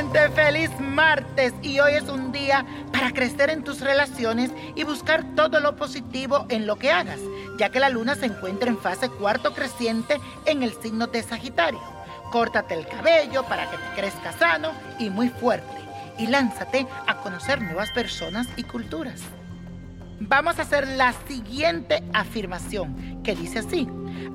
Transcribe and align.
gente, 0.00 0.28
feliz 0.30 0.70
martes 0.80 1.52
y 1.62 1.78
hoy 1.78 1.92
es 1.94 2.08
un 2.08 2.32
día 2.32 2.64
para 2.92 3.12
crecer 3.12 3.50
en 3.50 3.62
tus 3.62 3.80
relaciones 3.80 4.50
y 4.74 4.84
buscar 4.84 5.24
todo 5.36 5.60
lo 5.60 5.76
positivo 5.76 6.46
en 6.48 6.66
lo 6.66 6.76
que 6.76 6.90
hagas, 6.90 7.20
ya 7.58 7.68
que 7.68 7.80
la 7.80 7.90
luna 7.90 8.14
se 8.14 8.26
encuentra 8.26 8.70
en 8.70 8.78
fase 8.78 9.08
cuarto 9.08 9.52
creciente 9.52 10.18
en 10.46 10.62
el 10.62 10.72
signo 10.72 11.06
de 11.06 11.22
Sagitario. 11.22 11.82
Córtate 12.32 12.74
el 12.74 12.86
cabello 12.86 13.44
para 13.44 13.70
que 13.70 13.76
te 13.76 14.00
crezca 14.00 14.32
sano 14.32 14.72
y 14.98 15.10
muy 15.10 15.28
fuerte 15.28 15.80
y 16.18 16.26
lánzate 16.26 16.86
a 17.06 17.16
conocer 17.16 17.60
nuevas 17.60 17.90
personas 17.90 18.46
y 18.56 18.62
culturas. 18.62 19.20
Vamos 20.20 20.58
a 20.58 20.62
hacer 20.62 20.86
la 20.86 21.12
siguiente 21.28 22.02
afirmación 22.12 23.22
que 23.22 23.34
dice 23.34 23.60
así, 23.60 23.86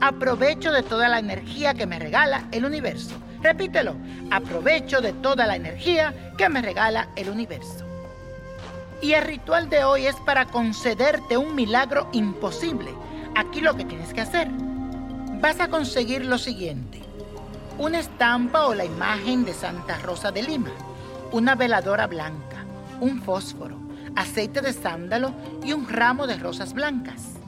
aprovecho 0.00 0.72
de 0.72 0.82
toda 0.82 1.08
la 1.08 1.18
energía 1.18 1.74
que 1.74 1.86
me 1.86 1.98
regala 1.98 2.48
el 2.52 2.64
universo. 2.64 3.14
Repítelo, 3.42 3.96
aprovecho 4.30 5.00
de 5.00 5.12
toda 5.14 5.46
la 5.46 5.56
energía 5.56 6.32
que 6.38 6.48
me 6.48 6.62
regala 6.62 7.08
el 7.16 7.28
universo. 7.28 7.84
Y 9.00 9.14
el 9.14 9.24
ritual 9.24 9.68
de 9.68 9.82
hoy 9.82 10.06
es 10.06 10.14
para 10.16 10.46
concederte 10.46 11.36
un 11.36 11.56
milagro 11.56 12.08
imposible. 12.12 12.94
Aquí 13.34 13.60
lo 13.60 13.74
que 13.76 13.84
tienes 13.84 14.14
que 14.14 14.20
hacer, 14.20 14.48
vas 15.40 15.58
a 15.58 15.68
conseguir 15.68 16.24
lo 16.24 16.38
siguiente. 16.38 17.02
Una 17.78 17.98
estampa 17.98 18.66
o 18.66 18.74
la 18.74 18.84
imagen 18.84 19.44
de 19.44 19.54
Santa 19.54 19.98
Rosa 19.98 20.30
de 20.30 20.44
Lima, 20.44 20.70
una 21.32 21.56
veladora 21.56 22.06
blanca, 22.06 22.64
un 23.00 23.20
fósforo, 23.22 23.76
aceite 24.14 24.60
de 24.60 24.72
sándalo 24.72 25.34
y 25.64 25.72
un 25.72 25.88
ramo 25.88 26.28
de 26.28 26.36
rosas 26.36 26.74
blancas. 26.74 27.41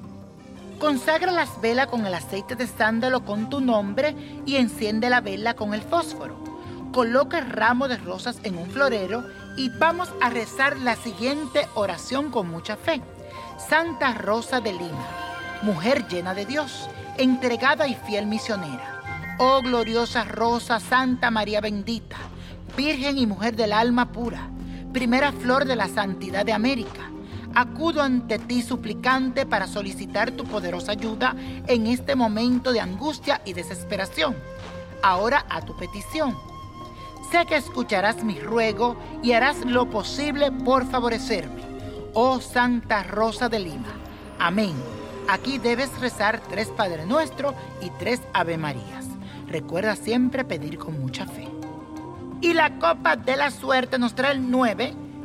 Consagra 0.85 1.33
las 1.33 1.63
velas 1.63 1.87
con 1.87 2.05
el 2.05 2.13
aceite 2.13 2.57
de 2.57 2.67
sándalo 2.67 3.25
con 3.25 3.49
tu 3.49 3.63
nombre 3.63 4.15
y 4.45 4.57
enciende 4.57 5.09
la 5.09 5.23
vela 5.23 5.55
con 5.55 5.73
el 5.73 5.81
fósforo. 5.81 6.37
Coloca 6.93 7.39
el 7.39 7.49
ramo 7.49 7.89
de 7.89 7.97
rosas 7.97 8.39
en 8.43 8.59
un 8.59 8.69
florero 8.69 9.25
y 9.57 9.71
vamos 9.71 10.11
a 10.21 10.29
rezar 10.29 10.77
la 10.77 10.95
siguiente 10.95 11.67
oración 11.73 12.31
con 12.31 12.51
mucha 12.51 12.77
fe. 12.77 13.01
Santa 13.57 14.13
Rosa 14.13 14.61
de 14.61 14.75
Lima, 14.75 15.09
mujer 15.63 16.07
llena 16.07 16.35
de 16.35 16.45
Dios, 16.45 16.91
entregada 17.17 17.89
y 17.89 17.95
fiel 17.95 18.27
misionera. 18.27 19.37
Oh 19.39 19.63
gloriosa 19.63 20.25
Rosa, 20.25 20.81
Santa 20.81 21.31
María 21.31 21.63
bendita, 21.63 22.19
Virgen 22.77 23.17
y 23.17 23.27
mujer 23.27 23.57
del 23.57 23.73
alma 23.73 24.13
pura, 24.13 24.51
primera 24.93 25.33
flor 25.33 25.65
de 25.65 25.77
la 25.77 25.89
santidad 25.89 26.45
de 26.45 26.53
América 26.53 27.14
acudo 27.55 28.03
ante 28.03 28.39
ti 28.39 28.63
suplicante 28.63 29.47
para 29.47 29.67
solicitar 29.67 30.31
tu 30.33 30.45
poderosa 30.45 30.93
ayuda 30.93 31.35
en 31.67 31.87
este 31.87 32.15
momento 32.15 32.73
de 32.73 32.81
angustia 32.81 33.41
y 33.45 33.53
desesperación. 33.53 34.35
Ahora 35.03 35.47
a 35.49 35.63
tu 35.63 35.77
petición. 35.77 36.37
Sé 37.31 37.47
que 37.47 37.57
escucharás 37.57 38.23
mi 38.23 38.39
ruego 38.39 38.97
y 39.23 39.33
harás 39.33 39.65
lo 39.65 39.91
posible 39.91 40.53
por 40.53 40.87
favorecerme. 40.87 41.63
Oh 42.13 42.41
Santa 42.41 43.03
Rosa 43.03 43.49
de 43.49 43.61
Lima. 43.61 43.93
Amén. 44.39 44.75
Aquí 45.29 45.59
debes 45.59 45.99
rezar 46.01 46.41
tres 46.49 46.69
Padre 46.69 47.07
Nuestro 47.07 47.55
y 47.81 47.91
tres 47.99 48.21
Ave 48.35 48.59
Marías. 48.59 49.07
Recuerda 49.49 49.97
siempre 49.97 50.45
pedir 50.45 50.79
con 50.79 51.01
mucha 51.01 51.27
fe. 51.27 51.49
Y 52.41 52.53
la 52.53 52.79
copa 52.79 53.17
de 53.17 53.37
la 53.37 53.51
suerte 53.51 53.99
nos 53.99 54.15
trae 54.15 54.33
el 54.33 54.51
9, 54.51 54.95